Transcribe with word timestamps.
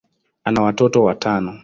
ana 0.43 0.61
watoto 0.61 1.03
watano. 1.03 1.59